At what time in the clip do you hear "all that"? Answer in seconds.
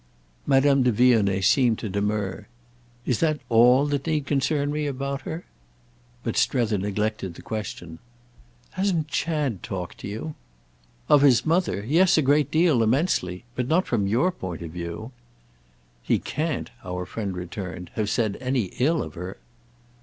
3.49-4.07